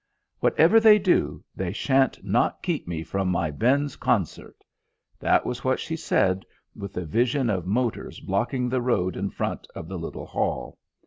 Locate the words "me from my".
2.87-3.51